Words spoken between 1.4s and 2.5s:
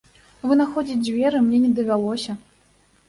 мне не давялося.